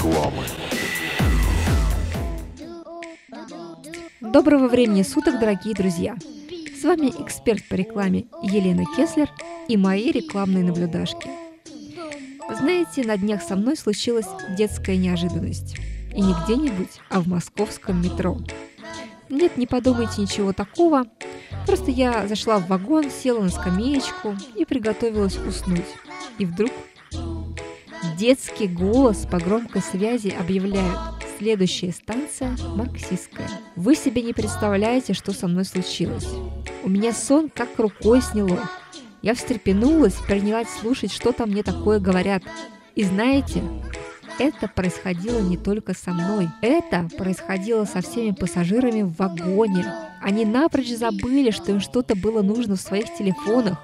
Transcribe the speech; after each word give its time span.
рекламы. 0.00 0.44
Доброго 4.20 4.68
времени 4.68 5.02
суток, 5.02 5.38
дорогие 5.38 5.74
друзья! 5.74 6.16
С 6.80 6.84
вами 6.84 7.08
эксперт 7.22 7.68
по 7.68 7.74
рекламе 7.74 8.24
Елена 8.42 8.84
Кеслер 8.96 9.28
и 9.68 9.76
мои 9.76 10.10
рекламные 10.10 10.64
наблюдашки. 10.64 11.28
Знаете, 12.50 13.04
на 13.04 13.16
днях 13.18 13.42
со 13.42 13.56
мной 13.56 13.76
случилась 13.76 14.26
детская 14.56 14.96
неожиданность. 14.96 15.76
И 16.14 16.20
не 16.22 16.34
где-нибудь, 16.44 17.00
а 17.10 17.20
в 17.20 17.28
московском 17.28 18.02
метро. 18.02 18.38
Нет, 19.28 19.56
не 19.58 19.66
подумайте 19.66 20.22
ничего 20.22 20.52
такого. 20.52 21.04
Просто 21.66 21.90
я 21.90 22.26
зашла 22.26 22.58
в 22.58 22.68
вагон, 22.68 23.10
села 23.10 23.42
на 23.42 23.50
скамеечку 23.50 24.34
и 24.56 24.64
приготовилась 24.64 25.36
уснуть. 25.36 25.84
И 26.38 26.46
вдруг 26.46 26.72
детский 28.16 28.66
голос 28.66 29.26
по 29.30 29.38
громкой 29.38 29.82
связи 29.82 30.34
объявляет 30.38 30.98
Следующая 31.40 31.90
станция– 31.92 32.54
Марксистская. 32.76 33.48
Вы 33.74 33.94
себе 33.94 34.20
не 34.20 34.34
представляете, 34.34 35.14
что 35.14 35.32
со 35.32 35.48
мной 35.48 35.64
случилось. 35.64 36.28
У 36.84 36.90
меня 36.90 37.14
сон 37.14 37.48
как 37.48 37.78
рукой 37.78 38.20
сняло. 38.20 38.68
Я 39.22 39.34
встрепенулась, 39.34 40.12
принялась 40.26 40.68
слушать, 40.68 41.10
что 41.10 41.32
там 41.32 41.48
мне 41.48 41.62
такое 41.62 41.98
говорят. 41.98 42.42
И 42.94 43.04
знаете, 43.04 43.62
это 44.38 44.68
происходило 44.68 45.40
не 45.40 45.56
только 45.56 45.94
со 45.94 46.10
мной. 46.10 46.50
Это 46.60 47.08
происходило 47.16 47.86
со 47.86 48.02
всеми 48.02 48.32
пассажирами 48.32 49.00
в 49.00 49.16
вагоне. 49.16 49.86
Они 50.20 50.44
напрочь 50.44 50.94
забыли, 50.94 51.52
что 51.52 51.72
им 51.72 51.80
что-то 51.80 52.16
было 52.16 52.42
нужно 52.42 52.76
в 52.76 52.82
своих 52.82 53.14
телефонах. 53.16 53.78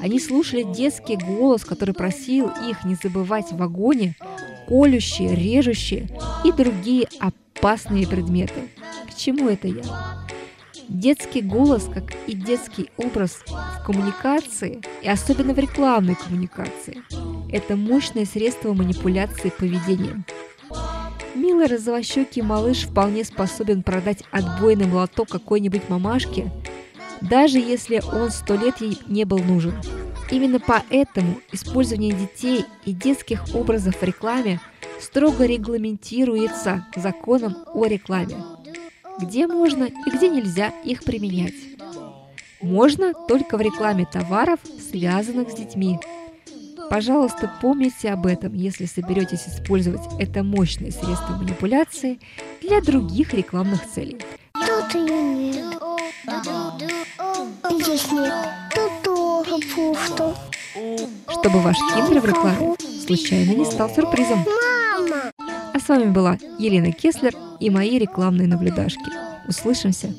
Они 0.00 0.20
слушали 0.20 0.62
детский 0.62 1.16
голос, 1.16 1.64
который 1.64 1.94
просил 1.94 2.50
их 2.68 2.84
не 2.84 2.94
забывать 2.94 3.52
в 3.52 3.56
вагоне 3.56 4.14
колющие, 4.68 5.34
режущие 5.34 6.08
и 6.44 6.52
другие 6.52 7.08
опасные 7.18 8.06
предметы. 8.06 8.68
К 9.08 9.14
чему 9.16 9.48
это 9.48 9.68
я? 9.68 9.82
Детский 10.88 11.40
голос, 11.40 11.88
как 11.92 12.14
и 12.28 12.34
детский 12.34 12.90
образ 12.96 13.42
в 13.48 13.84
коммуникации, 13.84 14.80
и 15.02 15.08
особенно 15.08 15.52
в 15.52 15.58
рекламной 15.58 16.14
коммуникации, 16.14 17.02
это 17.50 17.74
мощное 17.74 18.24
средство 18.24 18.72
манипуляции 18.72 19.50
поведением. 19.50 20.24
Милый 21.34 21.66
розовощекий 21.66 22.42
малыш 22.42 22.84
вполне 22.84 23.24
способен 23.24 23.82
продать 23.82 24.22
отбойный 24.30 24.86
молоток 24.86 25.28
какой-нибудь 25.28 25.88
мамашке, 25.88 26.50
даже 27.20 27.58
если 27.58 28.02
он 28.12 28.30
сто 28.30 28.54
лет 28.54 28.80
ей 28.80 28.98
не 29.06 29.24
был 29.24 29.38
нужен– 29.38 29.74
Именно 30.30 30.58
поэтому 30.60 31.40
использование 31.52 32.12
детей 32.12 32.64
и 32.84 32.92
детских 32.92 33.54
образов 33.54 33.96
в 33.96 34.02
рекламе 34.02 34.60
строго 35.00 35.46
регламентируется 35.46 36.86
законом 36.96 37.56
о 37.72 37.86
рекламе. 37.86 38.36
Где 39.20 39.46
можно 39.46 39.84
и 39.84 40.10
где 40.12 40.28
нельзя 40.28 40.72
их 40.84 41.04
применять. 41.04 41.54
Можно 42.60 43.12
только 43.28 43.56
в 43.56 43.60
рекламе 43.60 44.04
товаров, 44.04 44.58
связанных 44.90 45.50
с 45.50 45.54
детьми. 45.54 46.00
Пожалуйста, 46.90 47.50
помните 47.60 48.10
об 48.10 48.26
этом, 48.26 48.52
если 48.54 48.86
соберетесь 48.86 49.46
использовать 49.48 50.02
это 50.18 50.42
мощное 50.42 50.90
средство 50.90 51.36
манипуляции 51.36 52.18
для 52.60 52.80
других 52.80 53.32
рекламных 53.34 53.86
целей. 53.88 54.18
Тут 54.52 54.94
ее 54.94 55.22
нет. 55.22 55.95
Здесь 57.70 58.06
тоже 59.02 59.56
пусто. 59.74 60.36
Чтобы 61.28 61.60
ваш 61.60 61.76
киндер 61.76 62.20
в 62.20 62.24
рекламе 62.24 62.74
случайно 63.06 63.52
не 63.52 63.64
стал 63.64 63.88
сюрпризом. 63.90 64.44
Мама! 64.44 65.32
А 65.72 65.78
с 65.78 65.88
вами 65.88 66.10
была 66.10 66.38
Елена 66.58 66.92
Кеслер 66.92 67.34
и 67.60 67.70
мои 67.70 67.98
рекламные 67.98 68.48
наблюдашки. 68.48 69.10
Услышимся! 69.48 70.12